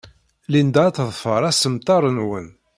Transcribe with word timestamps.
Linda 0.51 0.81
ad 0.85 0.95
teḍfer 0.95 1.41
assemter-nwen. 1.49 2.47